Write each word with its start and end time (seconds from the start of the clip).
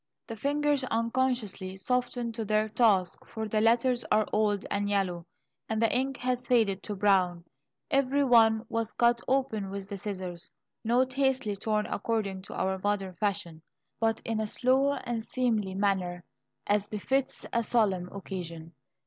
The 0.25 0.35
fingers 0.35 0.83
unconsciously 0.85 1.77
soften 1.77 2.31
to 2.31 2.43
their 2.43 2.67
task, 2.67 3.23
for 3.23 3.47
the 3.47 3.61
letters 3.61 4.03
are 4.11 4.25
old 4.33 4.65
and 4.71 4.89
yellow, 4.89 5.27
and 5.69 5.79
the 5.79 5.95
ink 5.95 6.17
has 6.21 6.47
faded 6.47 6.81
to 6.81 6.95
brown. 6.95 7.45
Every 7.91 8.25
one 8.25 8.65
was 8.67 8.93
cut 8.93 9.21
open 9.27 9.69
with 9.69 9.87
the 9.89 9.97
scissors, 9.99 10.49
not 10.83 11.13
hastily 11.13 11.55
torn 11.55 11.85
according 11.85 12.41
to 12.45 12.55
our 12.55 12.79
modern 12.79 13.13
fashion, 13.17 13.61
but 13.99 14.19
in 14.25 14.39
a 14.39 14.47
slow 14.47 14.93
and 14.93 15.23
seemly 15.23 15.75
manner, 15.75 16.23
as 16.65 16.87
befits 16.87 17.45
a 17.53 17.63
solemn 17.63 18.09
occasion. 18.11 18.73